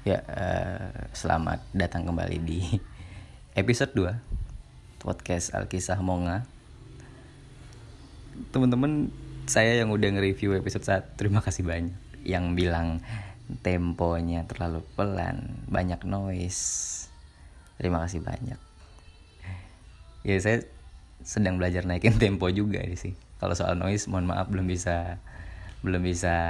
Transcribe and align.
Ya, 0.00 0.24
eh, 0.24 1.12
selamat 1.12 1.60
datang 1.76 2.08
kembali 2.08 2.40
di 2.40 2.64
episode 3.60 3.92
2 3.92 5.04
podcast 5.04 5.52
Alkisah 5.52 6.00
Monga. 6.00 6.48
Teman-teman, 8.48 9.12
saya 9.44 9.76
yang 9.76 9.92
udah 9.92 10.08
nge-review 10.16 10.56
episode 10.56 10.88
1, 10.88 11.20
terima 11.20 11.44
kasih 11.44 11.68
banyak. 11.68 11.92
Yang 12.24 12.44
bilang 12.56 13.04
temponya 13.60 14.48
terlalu 14.48 14.80
pelan, 14.96 15.68
banyak 15.68 16.00
noise. 16.08 17.04
Terima 17.76 18.00
kasih 18.00 18.24
banyak. 18.24 18.56
Ya, 20.24 20.36
saya 20.40 20.64
sedang 21.20 21.60
belajar 21.60 21.84
naikin 21.84 22.16
tempo 22.24 22.48
juga 22.48 22.80
sih. 22.96 23.12
Kalau 23.36 23.52
soal 23.52 23.76
noise, 23.76 24.08
mohon 24.08 24.32
maaf 24.32 24.48
belum 24.48 24.64
bisa 24.64 25.20
belum 25.84 26.00
bisa 26.00 26.40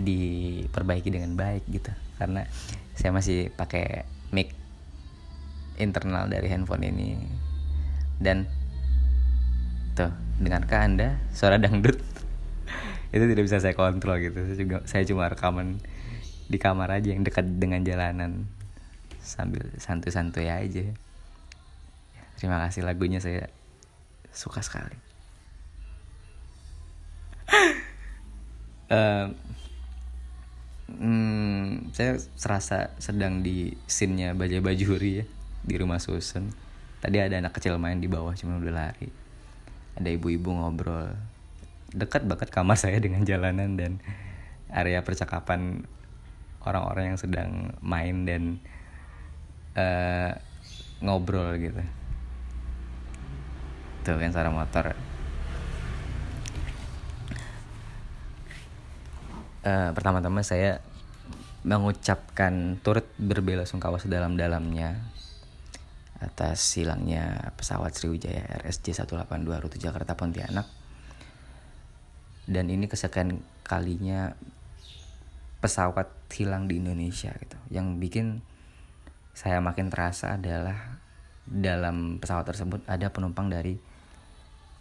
diperbaiki 0.00 1.12
dengan 1.12 1.36
baik 1.36 1.68
gitu 1.68 1.92
karena 2.16 2.46
saya 2.94 3.10
masih 3.10 3.50
pakai 3.54 4.06
mic 4.30 4.54
internal 5.78 6.30
dari 6.30 6.46
handphone 6.50 6.86
ini. 6.86 7.18
Dan 8.18 8.46
tuh 9.98 10.10
dengarkah 10.38 10.86
anda 10.86 11.18
suara 11.34 11.58
dangdut? 11.58 11.98
Itu 13.14 13.24
tidak 13.26 13.44
bisa 13.46 13.58
saya 13.62 13.74
kontrol 13.74 14.22
gitu. 14.22 14.38
Saya 14.46 14.58
juga 14.58 14.78
saya 14.86 15.02
cuma 15.06 15.26
rekaman 15.30 15.78
di 16.46 16.58
kamar 16.60 16.90
aja 16.94 17.14
yang 17.14 17.26
dekat 17.26 17.46
dengan 17.58 17.82
jalanan. 17.82 18.46
Sambil 19.24 19.64
santuy-santuy 19.80 20.50
aja. 20.50 20.84
Terima 22.38 22.60
kasih 22.66 22.84
lagunya 22.84 23.22
saya 23.22 23.48
suka 24.34 24.60
sekali. 24.60 24.98
Uh, 28.90 29.30
hmm, 30.90 31.94
saya 31.96 32.20
serasa 32.36 32.92
sedang 33.00 33.40
di 33.40 33.72
scene-nya 33.88 34.36
Bajai 34.36 34.60
Bajuri 34.60 35.22
ya 35.22 35.26
di 35.64 35.74
rumah 35.80 36.00
susun. 36.00 36.52
Tadi 37.00 37.20
ada 37.20 37.36
anak 37.40 37.56
kecil 37.56 37.76
main 37.80 38.00
di 38.00 38.08
bawah 38.08 38.32
cuma 38.36 38.60
udah 38.60 38.72
lari. 38.72 39.08
Ada 39.96 40.08
ibu-ibu 40.12 40.50
ngobrol. 40.52 41.12
Dekat 41.92 42.28
banget 42.28 42.48
kamar 42.52 42.76
saya 42.82 43.00
dengan 43.00 43.24
jalanan 43.24 43.76
dan 43.76 44.00
area 44.72 45.00
percakapan 45.04 45.84
orang-orang 46.64 47.14
yang 47.14 47.20
sedang 47.20 47.50
main 47.84 48.24
dan 48.24 48.42
uh, 49.76 50.32
ngobrol 51.04 51.56
gitu. 51.60 51.82
Tuh 54.04 54.16
kan 54.20 54.32
suara 54.32 54.52
motor. 54.52 55.13
Uh, 59.64 59.90
pertama-tama 59.96 60.44
saya 60.44 60.84
mengucapkan 61.64 62.76
turut 62.84 63.08
berbela 63.16 63.64
sungkawa 63.64 63.96
sedalam-dalamnya 63.96 65.00
atas 66.20 66.60
hilangnya 66.76 67.52
pesawat 67.56 67.96
Sriwijaya 67.96 68.44
RSJ 68.64 69.04
182 69.08 69.64
rute 69.64 69.80
Jakarta 69.80 70.12
Pontianak. 70.12 70.68
Dan 72.44 72.68
ini 72.68 72.84
kesekian 72.84 73.40
kalinya 73.64 74.36
pesawat 75.64 76.12
hilang 76.36 76.68
di 76.68 76.76
Indonesia 76.76 77.32
gitu. 77.32 77.56
Yang 77.72 77.86
bikin 77.96 78.26
saya 79.32 79.64
makin 79.64 79.88
terasa 79.88 80.36
adalah 80.36 81.00
dalam 81.48 82.20
pesawat 82.20 82.44
tersebut 82.44 82.80
ada 82.84 83.08
penumpang 83.08 83.48
dari 83.48 83.80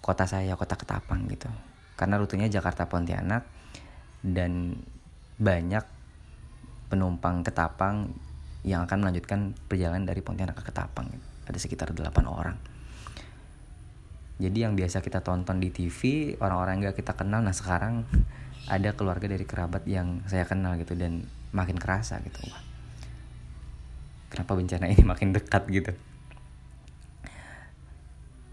kota 0.03 0.27
saya, 0.27 0.59
kota 0.59 0.75
Ketapang 0.75 1.23
gitu. 1.31 1.47
Karena 1.95 2.19
rutenya 2.19 2.51
Jakarta 2.51 2.91
Pontianak 2.91 3.62
dan 4.23 4.79
banyak 5.37 5.83
penumpang 6.87 7.43
Ketapang 7.43 8.15
yang 8.63 8.87
akan 8.87 9.03
melanjutkan 9.03 9.51
perjalanan 9.67 10.07
dari 10.07 10.23
Pontianak 10.23 10.55
ke 10.55 10.71
Ketapang. 10.71 11.11
Ada 11.43 11.59
sekitar 11.59 11.91
8 11.91 12.23
orang. 12.23 12.55
Jadi 14.39 14.65
yang 14.65 14.73
biasa 14.73 15.03
kita 15.03 15.19
tonton 15.21 15.59
di 15.59 15.69
TV, 15.69 16.33
orang-orang 16.39 16.79
yang 16.79 16.83
gak 16.89 17.03
kita 17.03 17.13
kenal, 17.13 17.43
nah 17.43 17.53
sekarang 17.53 18.07
ada 18.75 18.95
keluarga 18.95 19.27
dari 19.27 19.43
kerabat 19.43 19.83
yang 19.85 20.23
saya 20.25 20.47
kenal 20.47 20.79
gitu 20.79 20.95
dan 20.95 21.27
makin 21.51 21.75
kerasa 21.77 22.17
gitu. 22.23 22.39
Wah, 22.47 22.63
kenapa 24.31 24.55
bencana 24.55 24.89
ini 24.89 25.03
makin 25.11 25.35
dekat 25.35 25.63
gitu. 25.69 25.91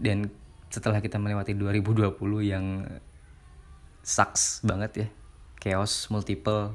Dan 0.01 0.27
setelah 0.67 0.99
kita 0.99 1.21
melewati 1.21 1.55
2020 1.55 2.17
yang 2.43 2.83
sucks 4.01 4.65
banget 4.65 4.91
ya, 5.05 5.07
chaos 5.61 6.09
multiple. 6.09 6.73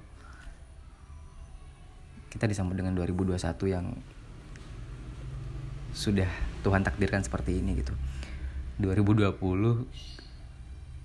Kita 2.30 2.46
disambut 2.46 2.78
dengan 2.78 2.94
2021 2.94 3.42
yang 3.66 3.90
sudah 5.90 6.30
Tuhan 6.62 6.86
takdirkan 6.86 7.26
seperti 7.26 7.58
ini 7.58 7.82
gitu. 7.82 7.90
2020 8.78 9.34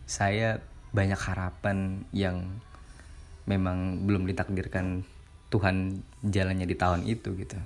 saya 0.06 0.62
banyak 0.92 1.18
harapan 1.18 2.04
yang 2.12 2.62
memang 3.48 4.04
belum 4.06 4.28
ditakdirkan 4.28 5.08
Tuhan 5.50 6.04
jalannya 6.22 6.68
di 6.68 6.76
tahun 6.78 7.08
itu 7.08 7.34
gitu. 7.34 7.58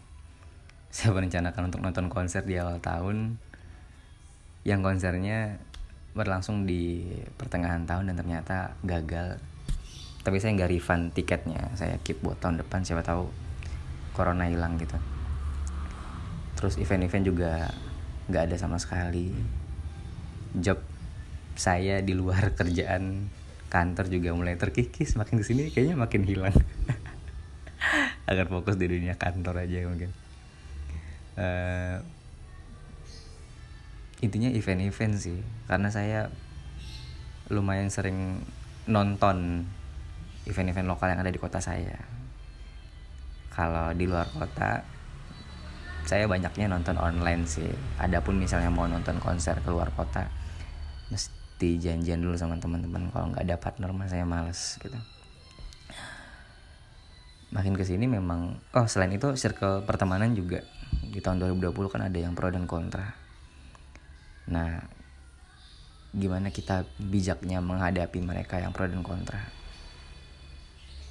Saya 0.96 1.12
merencanakan 1.12 1.74
untuk 1.74 1.82
nonton 1.84 2.08
konser 2.08 2.46
di 2.48 2.56
awal 2.56 2.80
tahun. 2.80 3.36
Yang 4.64 4.80
konsernya 4.82 5.60
berlangsung 6.16 6.64
di 6.64 7.04
pertengahan 7.36 7.84
tahun 7.84 8.14
dan 8.14 8.16
ternyata 8.16 8.80
gagal 8.86 9.42
tapi 10.26 10.42
saya 10.42 10.58
nggak 10.58 10.74
refund 10.74 11.14
tiketnya. 11.14 11.70
Saya 11.78 12.02
keep 12.02 12.18
buat 12.26 12.42
tahun 12.42 12.66
depan 12.66 12.82
siapa 12.82 13.06
tahu 13.06 13.30
corona 14.18 14.50
hilang 14.50 14.82
gitu. 14.82 14.98
Terus 16.58 16.82
event-event 16.82 17.30
juga 17.30 17.70
nggak 18.26 18.50
ada 18.50 18.56
sama 18.58 18.82
sekali. 18.82 19.30
Job 20.58 20.82
saya 21.54 22.02
di 22.02 22.18
luar 22.18 22.52
kerjaan 22.58 23.30
kantor 23.70 24.10
juga 24.10 24.34
mulai 24.34 24.58
terkikis. 24.58 25.14
Makin 25.14 25.38
ke 25.38 25.46
sini 25.46 25.70
kayaknya 25.70 25.94
makin 25.94 26.26
hilang. 26.26 26.58
Agar 28.30 28.50
fokus 28.50 28.82
di 28.82 28.90
dunia 28.90 29.14
kantor 29.22 29.62
aja 29.62 29.86
mungkin. 29.86 30.10
Uh, 31.38 32.02
intinya 34.26 34.50
event-event 34.50 35.22
sih. 35.22 35.38
Karena 35.70 35.94
saya 35.94 36.34
lumayan 37.54 37.94
sering 37.94 38.42
nonton 38.90 39.70
event-event 40.46 40.88
lokal 40.88 41.12
yang 41.14 41.22
ada 41.22 41.34
di 41.34 41.42
kota 41.42 41.58
saya. 41.58 41.98
Kalau 43.50 43.92
di 43.98 44.06
luar 44.06 44.30
kota 44.30 44.84
saya 46.06 46.30
banyaknya 46.30 46.70
nonton 46.70 47.02
online 47.02 47.50
sih. 47.50 47.70
Adapun 47.98 48.38
misalnya 48.38 48.70
mau 48.70 48.86
nonton 48.86 49.18
konser 49.18 49.58
ke 49.66 49.70
luar 49.74 49.90
kota 49.98 50.30
mesti 51.10 51.82
janjian 51.82 52.22
dulu 52.22 52.38
sama 52.38 52.62
teman-teman. 52.62 53.10
Kalau 53.10 53.34
nggak 53.34 53.44
ada 53.46 53.58
partner 53.58 53.90
mah 53.90 54.06
saya 54.06 54.26
males 54.28 54.78
gitu. 54.78 54.98
Makin 57.50 57.74
ke 57.74 57.88
sini 57.88 58.06
memang 58.06 58.60
oh 58.78 58.86
selain 58.86 59.18
itu 59.18 59.34
circle 59.34 59.82
pertemanan 59.90 60.38
juga. 60.38 60.62
Di 61.10 61.24
tahun 61.24 61.42
2020 61.42 61.74
kan 61.90 62.06
ada 62.06 62.18
yang 62.22 62.38
pro 62.38 62.54
dan 62.54 62.70
kontra. 62.70 63.18
Nah 64.52 64.78
gimana 66.16 66.54
kita 66.54 66.88
bijaknya 67.02 67.60
menghadapi 67.60 68.24
mereka 68.24 68.62
yang 68.62 68.72
pro 68.72 68.88
dan 68.88 69.04
kontra 69.04 69.65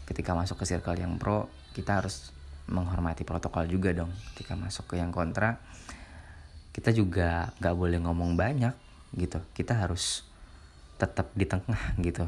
ketika 0.04 0.36
masuk 0.36 0.60
ke 0.60 0.64
circle 0.68 0.96
yang 0.96 1.16
pro 1.16 1.48
kita 1.72 2.00
harus 2.00 2.30
menghormati 2.68 3.24
protokol 3.28 3.68
juga 3.68 3.92
dong. 3.92 4.12
Ketika 4.32 4.56
masuk 4.56 4.94
ke 4.94 5.00
yang 5.00 5.12
kontra 5.12 5.60
kita 6.74 6.90
juga 6.90 7.54
nggak 7.62 7.76
boleh 7.76 7.98
ngomong 8.02 8.34
banyak 8.34 8.74
gitu. 9.14 9.38
Kita 9.54 9.78
harus 9.78 10.26
tetap 10.98 11.30
di 11.36 11.46
tengah 11.46 11.98
gitu. 12.02 12.26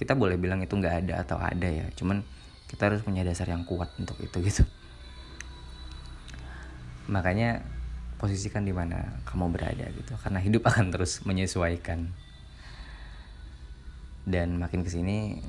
Kita 0.00 0.16
boleh 0.16 0.40
bilang 0.40 0.64
itu 0.64 0.72
nggak 0.72 1.06
ada 1.06 1.14
atau 1.22 1.36
ada 1.36 1.68
ya 1.68 1.86
cuman 1.92 2.24
kita 2.70 2.86
harus 2.86 3.02
punya 3.02 3.26
dasar 3.26 3.50
yang 3.50 3.66
kuat 3.66 3.90
untuk 3.98 4.16
itu 4.22 4.38
gitu. 4.40 4.64
Makanya 7.10 7.66
posisikan 8.16 8.62
di 8.62 8.70
mana 8.70 9.20
kamu 9.26 9.50
berada 9.50 9.88
gitu 9.90 10.14
karena 10.20 10.38
hidup 10.38 10.62
akan 10.70 10.94
terus 10.94 11.22
menyesuaikan. 11.26 12.10
Dan 14.24 14.60
makin 14.60 14.84
ke 14.86 14.90
sini 14.92 15.40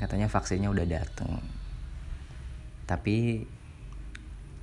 katanya 0.00 0.28
vaksinnya 0.28 0.72
udah 0.72 0.86
dateng. 0.88 1.42
Tapi 2.88 3.44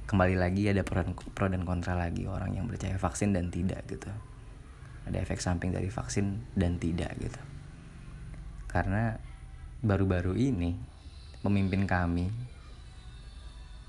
kembali 0.10 0.36
lagi 0.42 0.66
ada 0.66 0.81
pro 0.81 1.06
pro 1.38 1.46
dan 1.46 1.62
kontra 1.66 1.94
lagi 1.94 2.26
orang 2.26 2.58
yang 2.58 2.66
percaya 2.66 2.98
vaksin 2.98 3.34
dan 3.34 3.54
tidak 3.54 3.86
gitu. 3.86 4.10
Ada 5.06 5.22
efek 5.26 5.42
samping 5.42 5.74
dari 5.74 5.90
vaksin 5.90 6.42
dan 6.58 6.81
tidak 6.81 7.14
gitu. 7.22 7.42
Karena 8.70 9.18
baru-baru 9.81 10.38
ini 10.38 10.78
pemimpin 11.42 11.86
kami 11.90 12.30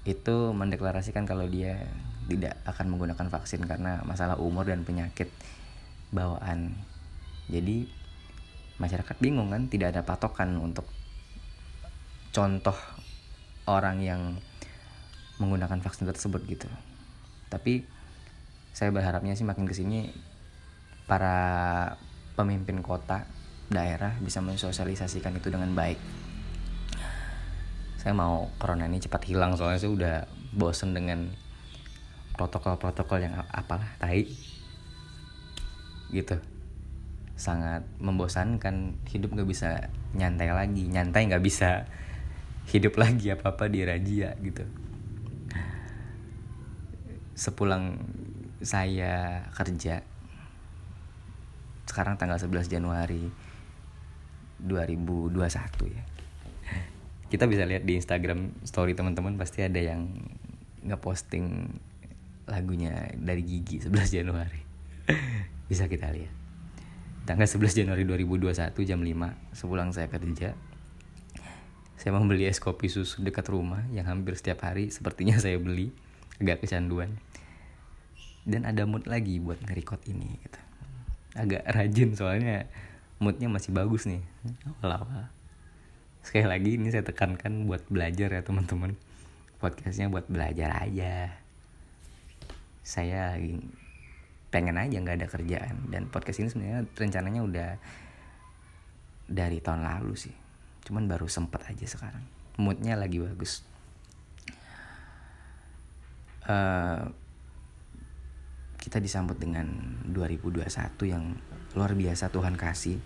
itu 0.09 0.37
mendeklarasikan 0.57 1.29
kalau 1.29 1.45
dia 1.45 1.77
tidak 2.31 2.57
akan 2.65 2.95
menggunakan 2.95 3.29
vaksin 3.29 3.67
karena 3.69 4.01
masalah 4.07 4.41
umur 4.41 4.65
dan 4.65 4.87
penyakit 4.87 5.29
bawaan. 6.15 6.73
Jadi 7.51 7.91
masyarakat 8.81 9.17
bingung 9.21 9.53
kan 9.53 9.69
tidak 9.69 9.93
ada 9.93 10.03
patokan 10.07 10.57
untuk 10.57 10.89
contoh 12.31 12.77
orang 13.67 13.99
yang 14.03 14.23
menggunakan 15.43 15.81
vaksin 15.81 16.07
tersebut 16.07 16.43
gitu. 16.47 16.69
Tapi 17.51 17.83
saya 18.71 18.95
berharapnya 18.95 19.35
sih 19.35 19.47
makin 19.47 19.67
ke 19.67 19.75
sini 19.75 20.11
para 21.11 21.37
pemimpin 22.39 22.79
kota 22.85 23.27
daerah 23.71 24.15
bisa 24.23 24.39
mensosialisasikan 24.39 25.35
itu 25.39 25.51
dengan 25.51 25.75
baik. 25.75 25.99
Saya 27.99 28.17
mau 28.17 28.49
corona 28.57 28.87
ini 28.89 29.03
cepat 29.03 29.29
hilang 29.29 29.59
soalnya 29.59 29.81
saya 29.83 29.93
udah 29.93 30.17
bosen 30.57 30.95
dengan 30.97 31.29
protokol-protokol 32.39 33.27
yang 33.27 33.35
apalah 33.51 33.91
tai. 33.99 34.25
Gitu. 36.11 36.39
Sangat 37.35 37.85
membosankan 37.99 39.01
hidup 39.09 39.33
gak 39.37 39.49
bisa 39.49 39.71
nyantai 40.15 40.51
lagi 40.51 40.91
nyantai 40.91 41.31
nggak 41.31 41.45
bisa 41.45 41.87
hidup 42.71 42.95
lagi 43.03 43.35
apa 43.35 43.51
apa 43.51 43.67
di 43.67 43.83
rajia 43.83 44.39
gitu. 44.39 44.63
Sepulang 47.35 47.99
saya 48.63 49.43
kerja 49.57 50.07
sekarang 51.91 52.15
tanggal 52.15 52.39
11 52.39 52.71
Januari 52.71 53.27
2021 54.63 55.35
ya. 55.91 56.05
Kita 57.31 57.51
bisa 57.51 57.67
lihat 57.67 57.83
di 57.83 57.99
Instagram 57.99 58.63
story 58.63 58.95
teman-teman 58.95 59.35
pasti 59.35 59.67
ada 59.67 59.79
yang 59.79 60.07
ngeposting 60.87 61.75
lagunya 62.47 63.11
dari 63.19 63.43
Gigi 63.43 63.83
11 63.83 64.17
Januari. 64.23 64.63
Bisa 65.71 65.87
kita 65.87 66.11
lihat. 66.11 66.35
Tanggal 67.27 67.47
11 67.47 67.87
Januari 67.87 68.03
2021 68.03 68.75
jam 68.83 68.99
5 68.99 69.55
sepulang 69.55 69.95
saya 69.95 70.11
kerja 70.11 70.59
saya 72.01 72.17
membeli 72.17 72.49
es 72.49 72.57
kopi 72.57 72.89
susu 72.89 73.21
dekat 73.21 73.45
rumah 73.53 73.85
yang 73.93 74.09
hampir 74.09 74.33
setiap 74.33 74.65
hari 74.65 74.89
sepertinya 74.89 75.37
saya 75.37 75.61
beli. 75.61 75.93
Agak 76.41 76.65
kecanduan. 76.65 77.21
Dan 78.49 78.65
ada 78.65 78.89
mood 78.89 79.05
lagi 79.05 79.37
buat 79.37 79.61
nge-record 79.61 80.09
ini 80.09 80.41
gitu. 80.41 80.61
agak 81.37 81.63
rajin 81.63 82.11
soalnya 82.17 82.67
moodnya 83.21 83.53
masih 83.53 83.77
bagus 83.77 84.09
nih. 84.09 84.25
Awal-awal 84.81 85.29
sekali 86.25 86.49
lagi 86.49 86.81
ini 86.81 86.89
saya 86.89 87.05
tekankan 87.05 87.69
buat 87.69 87.85
belajar 87.93 88.33
ya 88.33 88.41
teman-teman. 88.41 88.97
Podcastnya 89.61 90.09
buat 90.09 90.25
belajar 90.25 90.73
aja. 90.81 91.37
Saya 92.81 93.37
pengen 94.49 94.81
aja 94.81 94.97
nggak 94.97 95.21
ada 95.21 95.29
kerjaan. 95.29 95.77
Dan 95.93 96.09
podcast 96.09 96.41
ini 96.41 96.49
sebenarnya 96.49 96.89
rencananya 96.97 97.41
udah 97.45 97.71
dari 99.29 99.61
tahun 99.61 99.85
lalu 99.85 100.17
sih 100.17 100.50
cuman 100.87 101.07
baru 101.07 101.29
sempet 101.29 101.65
aja 101.69 101.87
sekarang 101.87 102.25
moodnya 102.57 102.97
lagi 102.97 103.21
bagus 103.21 103.65
uh, 106.51 107.05
kita 108.81 108.97
disambut 108.97 109.37
dengan 109.37 109.69
2021 110.09 110.67
yang 111.05 111.37
luar 111.77 111.93
biasa 111.93 112.33
Tuhan 112.33 112.57
kasih. 112.57 112.97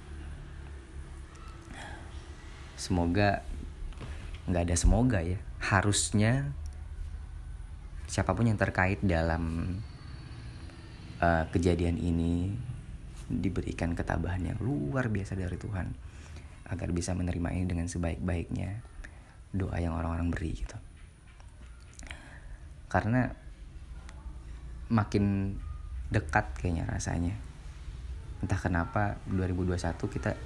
Semoga 2.78 3.42
nggak 4.46 4.64
ada 4.70 4.76
semoga 4.78 5.18
ya. 5.20 5.38
Harusnya 5.58 6.54
siapa 8.06 8.36
pun 8.38 8.46
yang 8.46 8.60
terkait 8.60 9.02
dalam 9.02 9.76
uh, 11.18 11.44
kejadian 11.50 11.98
ini 11.98 12.54
diberikan 13.26 13.98
ketabahan 13.98 14.54
yang 14.54 14.58
luar 14.62 15.10
biasa 15.10 15.34
dari 15.34 15.56
Tuhan 15.58 16.13
agar 16.68 16.88
bisa 16.90 17.12
menerima 17.12 17.48
ini 17.52 17.64
dengan 17.68 17.86
sebaik-baiknya 17.88 18.80
doa 19.54 19.76
yang 19.78 19.94
orang-orang 19.94 20.32
beri 20.32 20.52
gitu. 20.56 20.76
Karena 22.88 23.28
makin 24.88 25.56
dekat 26.08 26.56
kayaknya 26.58 26.88
rasanya. 26.88 27.34
Entah 28.40 28.60
kenapa 28.60 29.20
2021 29.28 29.78
kita 30.08 30.36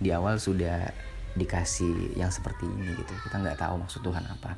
di 0.00 0.08
awal 0.12 0.40
sudah 0.40 0.88
dikasih 1.36 2.16
yang 2.16 2.32
seperti 2.32 2.66
ini 2.66 2.96
gitu. 2.96 3.12
Kita 3.28 3.40
nggak 3.40 3.60
tahu 3.60 3.74
maksud 3.80 4.00
Tuhan 4.02 4.24
apa. 4.26 4.56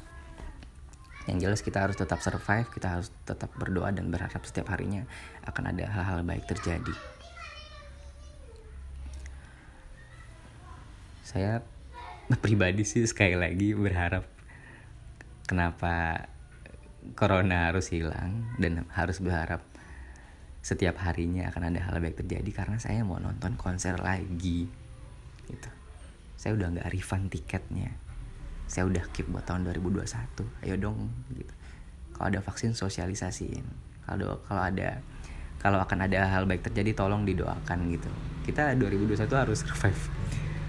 Yang 1.31 1.39
jelas 1.47 1.61
kita 1.63 1.79
harus 1.87 1.95
tetap 1.95 2.19
survive 2.19 2.67
kita 2.75 2.99
harus 2.99 3.15
tetap 3.23 3.55
berdoa 3.55 3.95
dan 3.95 4.11
berharap 4.11 4.43
setiap 4.43 4.75
harinya 4.75 5.07
akan 5.47 5.71
ada 5.71 5.87
hal-hal 5.87 6.27
baik 6.27 6.51
terjadi 6.51 7.22
saya 11.23 11.63
pribadi 12.45 12.83
sih 12.83 13.07
sekali 13.07 13.39
lagi 13.39 13.75
berharap 13.75 14.27
kenapa 15.47 16.27
corona 17.19 17.71
harus 17.71 17.91
hilang 17.91 18.55
dan 18.59 18.87
harus 18.95 19.19
berharap 19.19 19.63
setiap 20.63 21.03
harinya 21.03 21.51
akan 21.51 21.75
ada 21.75 21.83
hal 21.83 21.99
baik 21.99 22.23
terjadi 22.23 22.51
karena 22.55 22.79
saya 22.79 23.03
mau 23.03 23.19
nonton 23.19 23.59
konser 23.59 23.99
lagi 23.99 24.71
gitu. 25.51 25.71
Saya 26.39 26.55
udah 26.55 26.71
nggak 26.79 26.89
refund 26.95 27.35
tiketnya. 27.35 27.91
Saya 28.71 28.87
udah 28.87 29.03
keep 29.11 29.27
buat 29.27 29.43
tahun 29.43 29.67
2021 29.67 30.07
ayo 30.63 30.75
dong 30.79 31.11
gitu. 31.35 31.55
Kalau 32.15 32.27
ada 32.31 32.39
vaksin 32.39 32.79
sosialisasiin. 32.79 33.67
Kalau 34.07 34.39
kalau 34.47 34.63
ada 34.63 35.03
kalau 35.59 35.83
akan 35.83 36.07
ada 36.07 36.31
hal 36.31 36.47
baik 36.47 36.63
terjadi 36.63 36.95
tolong 36.95 37.27
didoakan 37.27 37.91
gitu. 37.91 38.11
Kita 38.47 38.79
2021 38.79 39.27
harus 39.35 39.67
survive 39.67 40.22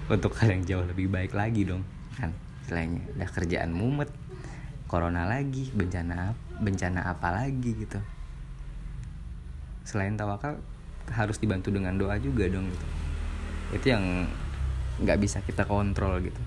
untuk 0.08 0.36
hal 0.36 0.52
yang 0.52 0.62
jauh 0.64 0.84
lebih 0.84 1.08
baik 1.08 1.32
lagi 1.32 1.64
dong 1.64 1.84
kan? 2.20 2.32
Selainnya 2.64 3.04
udah 3.16 3.28
kerjaan 3.28 3.70
mumet 3.72 4.08
corona 4.88 5.24
lagi 5.24 5.72
bencana 5.72 6.36
bencana 6.60 7.08
apa 7.08 7.32
lagi 7.32 7.70
gitu. 7.74 8.00
Selain 9.84 10.16
tawakal 10.16 10.60
harus 11.12 11.36
dibantu 11.36 11.68
dengan 11.68 11.96
doa 11.96 12.16
juga 12.20 12.48
dong 12.48 12.68
gitu. 12.68 12.86
Itu 13.76 13.86
yang 13.92 14.28
nggak 15.02 15.18
bisa 15.20 15.42
kita 15.42 15.66
kontrol 15.66 16.20
gitu. 16.22 16.40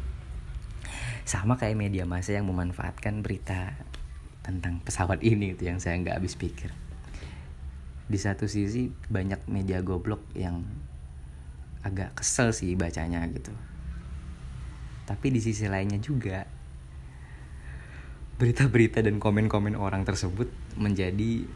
Sama 1.27 1.59
kayak 1.59 1.75
media 1.75 2.07
massa 2.07 2.39
yang 2.39 2.47
memanfaatkan 2.47 3.19
berita 3.19 3.75
tentang 4.47 4.79
pesawat 4.79 5.19
ini 5.27 5.51
itu 5.51 5.67
yang 5.67 5.83
saya 5.83 5.99
nggak 5.99 6.23
habis 6.23 6.39
pikir. 6.39 6.71
Di 8.07 8.15
satu 8.15 8.47
sisi 8.47 8.87
banyak 9.11 9.51
media 9.51 9.83
goblok 9.83 10.23
yang 10.31 10.63
agak 11.87 12.19
kesel 12.19 12.51
sih 12.51 12.75
bacanya 12.75 13.23
gitu. 13.31 13.55
Tapi 15.07 15.27
di 15.31 15.39
sisi 15.39 15.71
lainnya 15.71 16.03
juga 16.03 16.43
berita-berita 18.37 19.01
dan 19.01 19.17
komen-komen 19.17 19.73
orang 19.73 20.05
tersebut 20.05 20.51
menjadi 20.77 21.47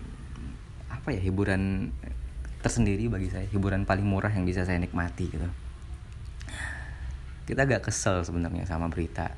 apa 0.90 1.14
ya 1.14 1.22
hiburan 1.22 1.94
tersendiri 2.64 3.10
bagi 3.10 3.30
saya 3.30 3.46
hiburan 3.50 3.86
paling 3.86 4.06
murah 4.06 4.32
yang 4.34 4.48
bisa 4.48 4.66
saya 4.66 4.82
nikmati 4.82 5.30
gitu. 5.30 5.50
Kita 7.46 7.68
agak 7.68 7.92
kesel 7.92 8.24
sebenarnya 8.24 8.64
sama 8.64 8.88
berita 8.88 9.34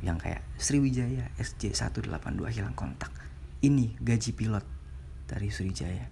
yang 0.00 0.16
kayak 0.16 0.40
Sriwijaya 0.56 1.28
SJ 1.36 1.76
182 1.76 2.10
hilang 2.48 2.72
kontak. 2.72 3.10
Ini 3.60 4.00
gaji 4.00 4.32
pilot 4.32 4.64
dari 5.28 5.48
Sriwijaya. 5.52 6.08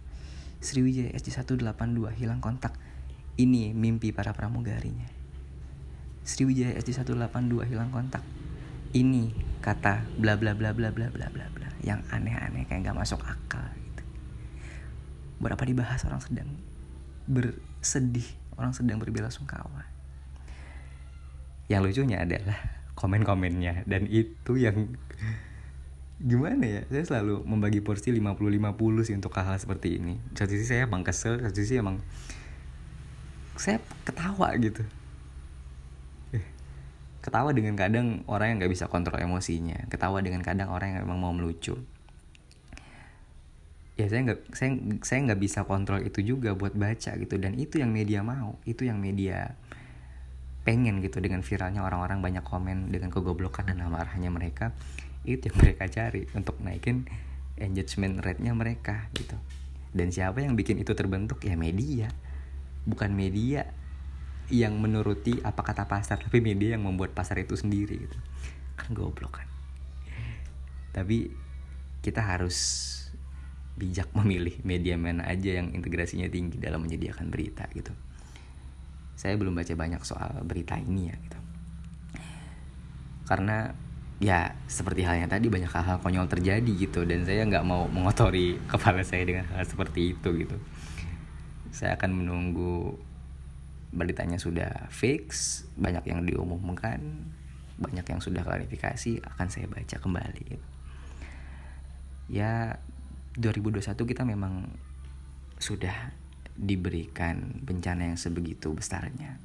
Sriwijaya 0.61 1.11
SJ 1.17 1.43
182 1.43 2.21
hilang 2.21 2.39
kontak 2.39 2.77
ini 3.41 3.73
mimpi 3.73 4.13
para 4.13 4.37
pramugarinya 4.37 5.09
Sriwijaya 6.23 6.79
SJ 6.79 7.03
182 7.03 7.67
hilang 7.67 7.91
kontak 7.91 8.23
ini 8.93 9.33
kata 9.65 10.05
bla 10.21 10.37
bla 10.37 10.53
bla 10.53 10.71
bla 10.77 10.93
bla 10.93 11.09
bla 11.09 11.27
bla 11.33 11.47
bla 11.49 11.69
yang 11.83 12.05
aneh-aneh 12.13 12.69
kayak 12.69 12.87
nggak 12.87 12.99
masuk 12.99 13.19
akal 13.25 13.65
gitu. 13.75 14.05
Berapa 15.43 15.63
dibahas 15.67 16.05
orang 16.07 16.23
sedang 16.23 16.51
bersedih, 17.27 18.27
orang 18.55 18.77
sedang 18.77 19.03
berbela 19.03 19.33
sungkawa. 19.33 19.89
Yang 21.67 21.83
lucunya 21.91 22.23
adalah 22.23 22.59
komen-komennya 22.95 23.89
dan 23.89 24.07
itu 24.07 24.61
yang 24.61 24.93
gimana 26.31 26.63
ya 26.63 26.81
saya 26.87 27.03
selalu 27.03 27.43
membagi 27.43 27.83
porsi 27.83 28.15
50-50 28.15 29.09
sih 29.09 29.15
untuk 29.19 29.35
hal-hal 29.35 29.59
seperti 29.59 29.99
ini 29.99 30.23
satu 30.39 30.55
sisi 30.55 30.71
saya 30.71 30.87
emang 30.87 31.03
kesel 31.03 31.43
satu 31.43 31.59
sisi 31.59 31.83
emang 31.83 31.99
saya 33.63 33.79
ketawa 34.03 34.51
gitu. 34.59 34.83
Ketawa 37.23 37.55
dengan 37.55 37.79
kadang 37.79 38.27
orang 38.27 38.51
yang 38.51 38.57
nggak 38.67 38.73
bisa 38.75 38.91
kontrol 38.91 39.23
emosinya. 39.23 39.87
Ketawa 39.87 40.19
dengan 40.19 40.43
kadang 40.43 40.75
orang 40.75 40.99
yang 40.99 41.07
memang 41.07 41.23
mau 41.23 41.31
melucu. 41.31 41.79
Ya 43.95 44.11
saya 44.11 44.27
nggak 44.27 44.41
saya 44.51 44.71
saya 45.07 45.19
nggak 45.31 45.39
bisa 45.39 45.63
kontrol 45.63 46.03
itu 46.03 46.19
juga 46.27 46.59
buat 46.59 46.75
baca 46.75 47.15
gitu. 47.15 47.35
Dan 47.39 47.55
itu 47.55 47.79
yang 47.79 47.95
media 47.95 48.27
mau 48.27 48.59
itu 48.67 48.83
yang 48.83 48.99
media 48.99 49.55
pengen 50.67 50.99
gitu. 50.99 51.23
Dengan 51.23 51.47
viralnya 51.47 51.87
orang-orang 51.87 52.19
banyak 52.19 52.43
komen 52.43 52.91
dengan 52.91 53.15
kegoblokan 53.15 53.71
dan 53.71 53.79
amarahnya 53.87 54.35
mereka 54.35 54.75
itu 55.23 55.47
yang 55.47 55.57
mereka 55.63 55.87
cari 55.87 56.27
untuk 56.35 56.59
naikin 56.59 57.07
engagement 57.55 58.19
rate-nya 58.19 58.51
mereka 58.59 59.07
gitu. 59.15 59.39
Dan 59.95 60.11
siapa 60.11 60.43
yang 60.43 60.59
bikin 60.59 60.83
itu 60.83 60.91
terbentuk? 60.99 61.39
Ya 61.47 61.55
media 61.55 62.11
bukan 62.83 63.15
media 63.15 63.69
yang 64.53 64.77
menuruti 64.77 65.39
apa 65.41 65.63
kata 65.65 65.87
pasar 65.87 66.21
tapi 66.21 66.43
media 66.45 66.77
yang 66.77 66.85
membuat 66.85 67.15
pasar 67.17 67.41
itu 67.41 67.55
sendiri 67.57 67.97
gitu. 68.05 68.19
Kan 68.77 68.93
goblok 68.93 69.41
kan? 69.41 69.49
Tapi 70.93 71.31
kita 72.03 72.21
harus 72.21 72.89
bijak 73.79 74.11
memilih 74.19 74.61
media 74.67 74.99
mana 74.99 75.25
aja 75.25 75.57
yang 75.63 75.73
integrasinya 75.73 76.29
tinggi 76.29 76.61
dalam 76.61 76.85
menyediakan 76.85 77.33
berita 77.33 77.65
gitu. 77.73 77.95
Saya 79.17 79.39
belum 79.39 79.55
baca 79.55 79.73
banyak 79.73 80.03
soal 80.03 80.43
berita 80.43 80.77
ini 80.77 81.09
ya 81.09 81.17
gitu. 81.17 81.39
Karena 83.23 83.71
ya 84.23 84.55
seperti 84.71 85.03
halnya 85.03 85.27
tadi 85.27 85.51
banyak 85.51 85.67
hal-hal 85.67 85.99
konyol 85.99 86.31
terjadi 86.31 86.73
gitu 86.79 87.03
dan 87.03 87.27
saya 87.27 87.43
nggak 87.43 87.67
mau 87.67 87.91
mengotori 87.91 88.55
kepala 88.71 89.03
saya 89.03 89.27
dengan 89.27 89.51
hal 89.51 89.67
seperti 89.67 90.15
itu 90.15 90.47
gitu 90.47 90.55
saya 91.73 91.97
akan 91.97 92.23
menunggu 92.23 93.01
beritanya 93.93 94.41
sudah 94.41 94.89
fix 94.89 95.65
banyak 95.77 96.05
yang 96.09 96.25
diumumkan 96.25 97.29
banyak 97.77 98.07
yang 98.07 98.21
sudah 98.23 98.47
klarifikasi 98.47 99.25
akan 99.27 99.49
saya 99.51 99.67
baca 99.67 99.97
kembali. 99.99 100.61
Ya 102.31 102.79
2021 103.35 103.97
kita 103.97 104.23
memang 104.23 104.71
sudah 105.59 106.15
diberikan 106.53 107.65
bencana 107.65 108.13
yang 108.13 108.21
sebegitu 108.21 108.71
besarnya 108.77 109.41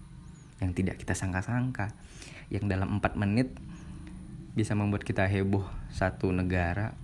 yang 0.61 0.73
tidak 0.73 1.01
kita 1.01 1.13
sangka-sangka. 1.13 1.93
Yang 2.47 2.65
dalam 2.71 2.97
4 2.97 3.19
menit 3.19 3.51
bisa 4.57 4.73
membuat 4.73 5.05
kita 5.05 5.27
heboh 5.29 5.65
satu 5.93 6.33
negara. 6.33 6.97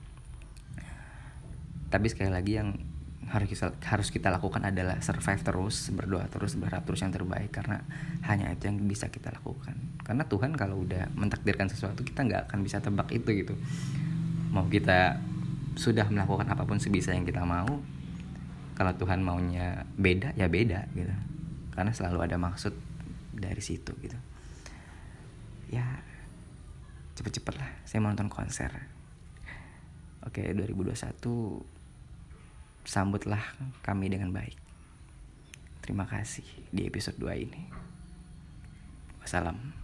Tapi 1.94 2.08
sekali 2.10 2.34
lagi 2.34 2.58
yang 2.58 2.74
harus 3.34 3.50
kita, 3.50 3.74
harus 3.90 4.14
kita 4.14 4.30
lakukan 4.30 4.62
adalah 4.62 5.02
survive 5.02 5.42
terus 5.42 5.90
berdoa 5.90 6.30
terus 6.30 6.54
berharap 6.54 6.86
terus 6.86 7.02
yang 7.02 7.10
terbaik. 7.10 7.50
Karena 7.50 7.82
hanya 8.30 8.54
itu 8.54 8.70
yang 8.70 8.78
bisa 8.86 9.10
kita 9.10 9.34
lakukan. 9.34 9.74
Karena 10.06 10.30
Tuhan 10.30 10.54
kalau 10.54 10.86
udah 10.86 11.10
mentakdirkan 11.18 11.66
sesuatu 11.66 12.06
kita 12.06 12.30
nggak 12.30 12.42
akan 12.46 12.60
bisa 12.62 12.78
tebak 12.78 13.10
itu 13.10 13.34
gitu. 13.34 13.58
Mau 14.54 14.70
kita 14.70 15.18
sudah 15.74 16.06
melakukan 16.14 16.46
apa 16.46 16.70
pun 16.70 16.78
sebisa 16.78 17.18
yang 17.18 17.26
kita 17.26 17.42
mau 17.42 17.82
kalau 18.78 18.94
Tuhan 18.94 19.26
maunya 19.26 19.90
beda 19.98 20.38
ya 20.38 20.46
beda 20.46 20.94
gitu. 20.94 21.14
Karena 21.74 21.90
selalu 21.90 22.30
ada 22.30 22.38
maksud 22.38 22.78
dari 23.34 23.62
situ 23.66 23.98
gitu. 24.06 24.18
Ya 25.74 26.06
cepet-cepet 27.18 27.58
lah. 27.58 27.70
Saya 27.90 28.06
mau 28.06 28.14
nonton 28.14 28.30
konser. 28.30 28.70
Oke 30.22 30.54
2021 30.54 31.73
sambutlah 32.84 33.44
kami 33.84 34.12
dengan 34.12 34.32
baik. 34.32 34.56
Terima 35.84 36.08
kasih 36.08 36.48
di 36.72 36.88
episode 36.88 37.20
2 37.20 37.44
ini. 37.44 37.62
Wassalam 39.20 39.83